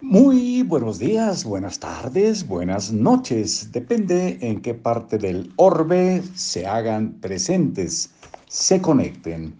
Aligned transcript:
Muy 0.00 0.62
buenos 0.62 1.00
días, 1.00 1.44
buenas 1.44 1.80
tardes, 1.80 2.46
buenas 2.46 2.92
noches. 2.92 3.72
Depende 3.72 4.38
en 4.40 4.62
qué 4.62 4.72
parte 4.72 5.18
del 5.18 5.52
orbe 5.56 6.22
se 6.36 6.68
hagan 6.68 7.14
presentes, 7.14 8.08
se 8.46 8.80
conecten. 8.80 9.58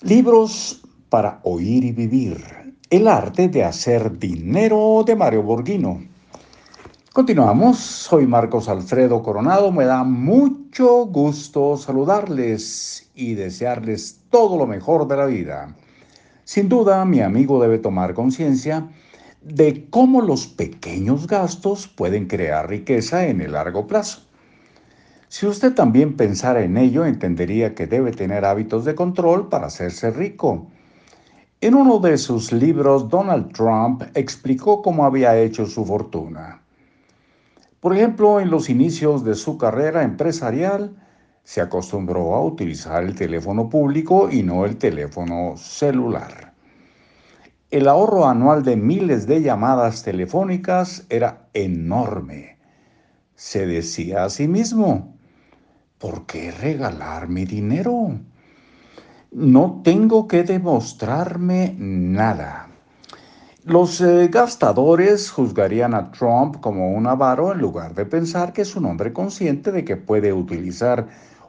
Libros 0.00 0.82
para 1.08 1.38
oír 1.44 1.84
y 1.84 1.92
vivir. 1.92 2.36
El 2.90 3.06
arte 3.06 3.48
de 3.48 3.62
hacer 3.62 4.18
dinero 4.18 5.04
de 5.06 5.14
Mario 5.14 5.44
Borghino. 5.44 6.02
Continuamos, 7.12 7.78
soy 7.78 8.26
Marcos 8.26 8.68
Alfredo 8.68 9.22
Coronado, 9.22 9.70
me 9.70 9.84
da 9.84 10.02
mucho 10.02 11.06
gusto 11.06 11.76
saludarles 11.76 13.08
y 13.14 13.34
desearles 13.34 14.18
todo 14.30 14.58
lo 14.58 14.66
mejor 14.66 15.06
de 15.06 15.16
la 15.16 15.26
vida. 15.26 15.76
Sin 16.42 16.68
duda, 16.68 17.04
mi 17.04 17.20
amigo 17.20 17.62
debe 17.62 17.78
tomar 17.78 18.14
conciencia 18.14 18.88
de 19.42 19.86
cómo 19.90 20.20
los 20.20 20.46
pequeños 20.46 21.26
gastos 21.26 21.88
pueden 21.88 22.26
crear 22.26 22.68
riqueza 22.68 23.26
en 23.26 23.40
el 23.40 23.52
largo 23.52 23.86
plazo. 23.86 24.22
Si 25.28 25.46
usted 25.46 25.74
también 25.74 26.16
pensara 26.16 26.62
en 26.62 26.76
ello, 26.76 27.04
entendería 27.04 27.74
que 27.74 27.86
debe 27.86 28.12
tener 28.12 28.44
hábitos 28.44 28.84
de 28.84 28.94
control 28.94 29.48
para 29.48 29.66
hacerse 29.66 30.10
rico. 30.10 30.66
En 31.60 31.74
uno 31.74 31.98
de 31.98 32.16
sus 32.18 32.52
libros, 32.52 33.08
Donald 33.08 33.52
Trump 33.52 34.04
explicó 34.14 34.80
cómo 34.80 35.04
había 35.04 35.36
hecho 35.38 35.66
su 35.66 35.84
fortuna. 35.84 36.62
Por 37.80 37.94
ejemplo, 37.94 38.40
en 38.40 38.50
los 38.50 38.70
inicios 38.70 39.24
de 39.24 39.34
su 39.34 39.58
carrera 39.58 40.02
empresarial, 40.02 40.96
se 41.44 41.60
acostumbró 41.60 42.34
a 42.34 42.44
utilizar 42.44 43.04
el 43.04 43.14
teléfono 43.14 43.68
público 43.68 44.28
y 44.30 44.42
no 44.42 44.64
el 44.64 44.76
teléfono 44.76 45.56
celular. 45.56 46.47
El 47.70 47.86
ahorro 47.86 48.26
anual 48.26 48.62
de 48.62 48.76
miles 48.76 49.26
de 49.26 49.42
llamadas 49.42 50.02
telefónicas 50.02 51.04
era 51.10 51.48
enorme. 51.52 52.56
Se 53.34 53.66
decía 53.66 54.24
a 54.24 54.30
sí 54.30 54.48
mismo, 54.48 55.18
¿por 55.98 56.24
qué 56.24 56.50
regalar 56.50 57.28
mi 57.28 57.44
dinero? 57.44 58.18
No 59.32 59.82
tengo 59.84 60.26
que 60.26 60.44
demostrarme 60.44 61.76
nada. 61.78 62.68
Los 63.64 64.00
eh, 64.00 64.28
gastadores 64.28 65.30
juzgarían 65.30 65.92
a 65.92 66.10
Trump 66.10 66.60
como 66.60 66.92
un 66.92 67.06
avaro 67.06 67.52
en 67.52 67.58
lugar 67.58 67.94
de 67.94 68.06
pensar 68.06 68.54
que 68.54 68.62
es 68.62 68.76
un 68.76 68.86
hombre 68.86 69.12
consciente 69.12 69.72
de 69.72 69.84
que 69.84 69.98
puede 69.98 70.32
utilizar 70.32 71.06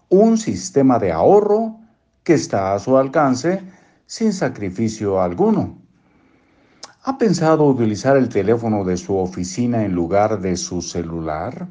un 0.09 0.38
sistema 0.38 1.00
de 1.00 1.14
ahorro 1.14 1.78
que 2.23 2.34
está 2.34 2.73
a 2.73 2.80
su 2.80 2.97
alcance 2.97 3.62
sin 4.06 4.34
sacrificio 4.34 5.22
alguno. 5.22 5.89
¿Ha 7.03 7.17
pensado 7.17 7.64
utilizar 7.66 8.17
el 8.17 8.28
teléfono 8.28 8.83
de 8.83 8.97
su 8.97 9.16
oficina 9.16 9.86
en 9.86 9.94
lugar 9.94 10.42
de 10.42 10.58
su 10.58 10.81
celular? 10.81 11.66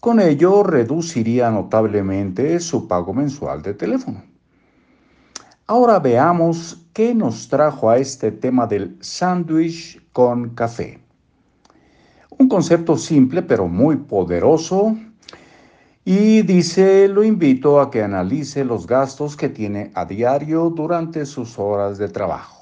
Con 0.00 0.18
ello 0.18 0.62
reduciría 0.62 1.50
notablemente 1.50 2.58
su 2.60 2.88
pago 2.88 3.12
mensual 3.12 3.60
de 3.60 3.74
teléfono. 3.74 4.24
Ahora 5.66 5.98
veamos 5.98 6.86
qué 6.94 7.14
nos 7.14 7.48
trajo 7.48 7.90
a 7.90 7.98
este 7.98 8.32
tema 8.32 8.66
del 8.66 8.96
sándwich 9.00 10.00
con 10.14 10.54
café. 10.54 10.98
Un 12.38 12.48
concepto 12.48 12.96
simple 12.96 13.42
pero 13.42 13.68
muy 13.68 13.96
poderoso 13.96 14.96
y 16.02 16.40
dice, 16.40 17.08
lo 17.08 17.22
invito 17.22 17.78
a 17.78 17.90
que 17.90 18.02
analice 18.02 18.64
los 18.64 18.86
gastos 18.86 19.36
que 19.36 19.50
tiene 19.50 19.90
a 19.94 20.06
diario 20.06 20.70
durante 20.70 21.26
sus 21.26 21.58
horas 21.58 21.98
de 21.98 22.08
trabajo. 22.08 22.61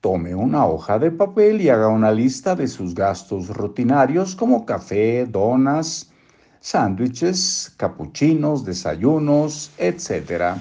Tome 0.00 0.34
una 0.34 0.66
hoja 0.66 0.98
de 0.98 1.10
papel 1.10 1.60
y 1.60 1.70
haga 1.70 1.88
una 1.88 2.12
lista 2.12 2.54
de 2.54 2.68
sus 2.68 2.94
gastos 2.94 3.48
rutinarios 3.48 4.36
como 4.36 4.66
café, 4.66 5.24
donas, 5.26 6.12
sándwiches, 6.60 7.74
capuchinos, 7.76 8.64
desayunos, 8.64 9.70
etc. 9.78 10.58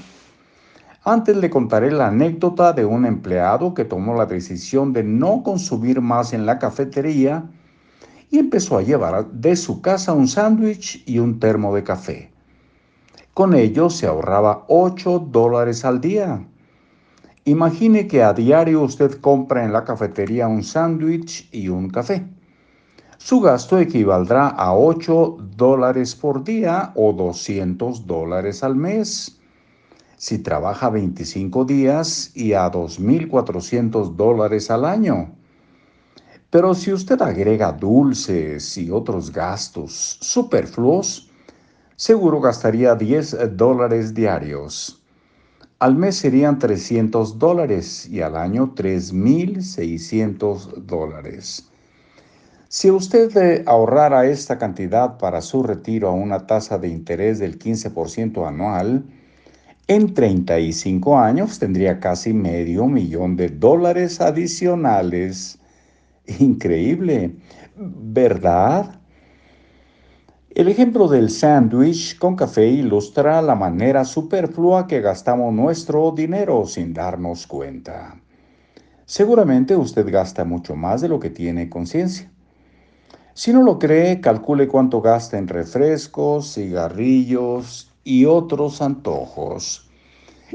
Antes 1.03 1.35
le 1.35 1.49
contaré 1.49 1.91
la 1.91 2.07
anécdota 2.07 2.71
de 2.71 2.85
un 2.85 3.05
empleado 3.05 3.73
que 3.73 3.83
tomó 3.83 4.15
la 4.15 4.25
decisión 4.25 4.93
de 4.93 5.03
no 5.03 5.43
consumir 5.43 5.99
más 5.99 6.31
en 6.31 6.45
la 6.45 6.57
cafetería 6.57 7.43
y 8.31 8.39
empezó 8.39 8.77
a 8.77 8.83
llevar 8.83 9.27
de 9.27 9.55
su 9.57 9.81
casa 9.81 10.13
un 10.13 10.29
sándwich 10.29 11.03
y 11.05 11.19
un 11.19 11.39
termo 11.39 11.75
de 11.75 11.83
café. 11.83 12.31
Con 13.33 13.53
ello 13.53 13.89
se 13.89 14.07
ahorraba 14.07 14.63
8 14.69 15.27
dólares 15.29 15.83
al 15.83 15.99
día 15.99 16.47
Imagine 17.47 18.07
que 18.07 18.23
a 18.23 18.33
diario 18.33 18.81
usted 18.81 19.21
compra 19.21 19.63
en 19.63 19.71
la 19.71 19.83
cafetería 19.83 20.47
un 20.47 20.63
sándwich 20.63 21.47
y 21.51 21.67
un 21.69 21.91
café. 21.91 22.27
Su 23.19 23.39
gasto 23.39 23.77
equivaldrá 23.77 24.47
a 24.47 24.73
8 24.73 25.37
dólares 25.55 26.15
por 26.15 26.43
día 26.43 26.91
o 26.95 27.13
200 27.13 28.07
dólares 28.07 28.63
al 28.63 28.75
mes. 28.75 29.39
Si 30.17 30.39
trabaja 30.39 30.89
25 30.89 31.65
días 31.65 32.31
y 32.35 32.53
a 32.53 32.71
2.400 32.71 34.15
dólares 34.15 34.71
al 34.71 34.83
año. 34.83 35.35
Pero 36.49 36.73
si 36.73 36.93
usted 36.93 37.21
agrega 37.21 37.71
dulces 37.71 38.75
y 38.75 38.89
otros 38.89 39.31
gastos 39.31 40.17
superfluos, 40.19 41.29
seguro 41.95 42.41
gastaría 42.41 42.95
10 42.95 43.55
dólares 43.55 44.15
diarios. 44.15 45.04
Al 45.79 45.95
mes 45.95 46.15
serían 46.15 46.57
300 46.57 47.37
dólares 47.37 48.07
y 48.09 48.21
al 48.21 48.37
año 48.37 48.73
3.600 48.75 50.85
dólares. 50.85 51.69
Si 52.69 52.89
usted 52.89 53.67
ahorrara 53.67 54.25
esta 54.25 54.57
cantidad 54.57 55.17
para 55.17 55.41
su 55.41 55.63
retiro 55.63 56.07
a 56.07 56.13
una 56.13 56.47
tasa 56.47 56.77
de 56.77 56.87
interés 56.87 57.39
del 57.39 57.59
15% 57.59 58.47
anual, 58.47 59.03
en 59.87 60.13
35 60.13 61.19
años 61.19 61.59
tendría 61.59 61.99
casi 61.99 62.31
medio 62.33 62.87
millón 62.87 63.35
de 63.35 63.49
dólares 63.49 64.21
adicionales. 64.21 65.59
Increíble, 66.39 67.35
¿verdad? 67.75 69.01
El 70.55 70.69
ejemplo 70.69 71.09
del 71.09 71.31
sándwich 71.31 72.17
con 72.17 72.37
café 72.37 72.65
ilustra 72.65 73.41
la 73.41 73.55
manera 73.55 74.05
superflua 74.05 74.87
que 74.87 75.01
gastamos 75.01 75.53
nuestro 75.53 76.11
dinero 76.11 76.65
sin 76.65 76.93
darnos 76.93 77.45
cuenta. 77.45 78.15
Seguramente 79.05 79.75
usted 79.75 80.09
gasta 80.09 80.45
mucho 80.45 80.77
más 80.77 81.01
de 81.01 81.09
lo 81.09 81.19
que 81.19 81.29
tiene 81.29 81.69
conciencia. 81.69 82.31
Si 83.33 83.51
no 83.51 83.63
lo 83.63 83.77
cree, 83.77 84.21
calcule 84.21 84.69
cuánto 84.69 85.01
gasta 85.01 85.37
en 85.37 85.49
refrescos, 85.49 86.53
cigarrillos 86.53 87.91
y 88.05 88.23
otros 88.23 88.81
antojos. 88.81 89.89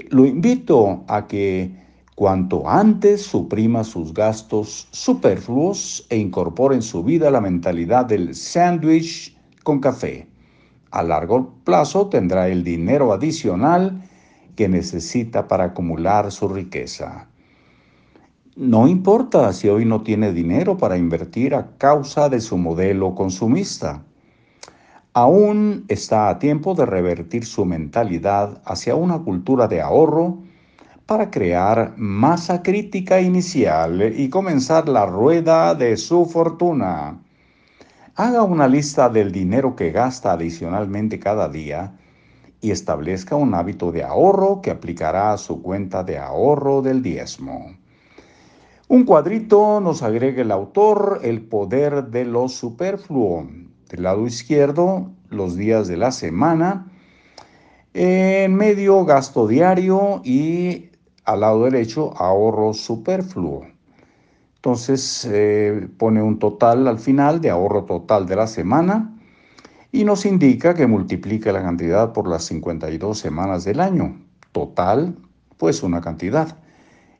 Lo 0.08 0.24
invito 0.24 1.04
a 1.08 1.26
que 1.26 1.78
cuanto 2.14 2.66
antes 2.66 3.20
suprima 3.20 3.84
sus 3.84 4.14
gastos 4.14 4.88
superfluos 4.92 6.06
e 6.08 6.16
incorpore 6.16 6.74
en 6.74 6.82
su 6.82 7.04
vida 7.04 7.30
la 7.30 7.42
mentalidad 7.42 8.06
del 8.06 8.34
sándwich 8.34 9.36
con 9.62 9.80
café. 9.80 10.26
A 10.90 11.02
largo 11.02 11.54
plazo 11.64 12.08
tendrá 12.08 12.48
el 12.48 12.64
dinero 12.64 13.12
adicional 13.12 14.02
que 14.56 14.68
necesita 14.68 15.46
para 15.48 15.64
acumular 15.64 16.32
su 16.32 16.48
riqueza. 16.48 17.28
No 18.56 18.88
importa 18.88 19.52
si 19.52 19.68
hoy 19.68 19.84
no 19.84 20.02
tiene 20.02 20.32
dinero 20.32 20.76
para 20.76 20.98
invertir 20.98 21.54
a 21.54 21.68
causa 21.78 22.28
de 22.28 22.40
su 22.40 22.58
modelo 22.58 23.14
consumista. 23.14 24.02
Aún 25.12 25.84
está 25.88 26.28
a 26.28 26.38
tiempo 26.38 26.74
de 26.74 26.86
revertir 26.86 27.46
su 27.46 27.64
mentalidad 27.64 28.60
hacia 28.64 28.96
una 28.96 29.20
cultura 29.20 29.66
de 29.66 29.80
ahorro 29.80 30.38
para 31.06 31.30
crear 31.30 31.94
masa 31.96 32.62
crítica 32.62 33.20
inicial 33.20 34.14
y 34.16 34.28
comenzar 34.28 34.88
la 34.88 35.06
rueda 35.06 35.74
de 35.74 35.96
su 35.96 36.26
fortuna. 36.26 37.18
Haga 38.16 38.42
una 38.42 38.66
lista 38.66 39.08
del 39.08 39.30
dinero 39.30 39.76
que 39.76 39.92
gasta 39.92 40.32
adicionalmente 40.32 41.20
cada 41.20 41.48
día 41.48 41.96
y 42.60 42.72
establezca 42.72 43.36
un 43.36 43.54
hábito 43.54 43.92
de 43.92 44.02
ahorro 44.02 44.60
que 44.60 44.70
aplicará 44.70 45.32
a 45.32 45.38
su 45.38 45.62
cuenta 45.62 46.02
de 46.02 46.18
ahorro 46.18 46.82
del 46.82 47.02
diezmo. 47.02 47.76
Un 48.88 49.04
cuadrito 49.04 49.80
nos 49.80 50.02
agrega 50.02 50.42
el 50.42 50.50
autor 50.50 51.20
el 51.22 51.42
poder 51.42 52.06
de 52.06 52.24
lo 52.24 52.48
superfluo. 52.48 53.46
Del 53.88 54.02
lado 54.02 54.26
izquierdo, 54.26 55.12
los 55.28 55.56
días 55.56 55.86
de 55.86 55.96
la 55.96 56.10
semana. 56.10 56.90
En 57.94 58.54
medio, 58.56 59.04
gasto 59.04 59.46
diario 59.46 60.20
y 60.24 60.90
al 61.24 61.40
lado 61.40 61.64
derecho, 61.64 62.12
ahorro 62.16 62.74
superfluo. 62.74 63.66
Entonces 64.60 65.26
eh, 65.30 65.88
pone 65.96 66.22
un 66.22 66.38
total 66.38 66.86
al 66.86 66.98
final 66.98 67.40
de 67.40 67.48
ahorro 67.48 67.86
total 67.86 68.26
de 68.26 68.36
la 68.36 68.46
semana 68.46 69.16
y 69.90 70.04
nos 70.04 70.26
indica 70.26 70.74
que 70.74 70.86
multiplica 70.86 71.50
la 71.50 71.62
cantidad 71.62 72.12
por 72.12 72.28
las 72.28 72.44
52 72.44 73.18
semanas 73.18 73.64
del 73.64 73.80
año. 73.80 74.20
Total, 74.52 75.16
pues 75.56 75.82
una 75.82 76.02
cantidad. 76.02 76.58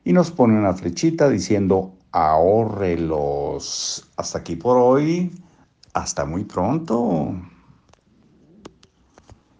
Y 0.03 0.13
nos 0.13 0.29
pone 0.29 0.55
una 0.55 0.75
flechita 0.75 1.29
diciendo 1.29 1.95
ahórrelos. 2.11 4.07
Hasta 4.17 4.37
aquí 4.37 4.55
por 4.55 4.77
hoy. 4.77 5.31
Hasta 5.93 6.25
muy 6.25 6.43
pronto. 6.43 7.33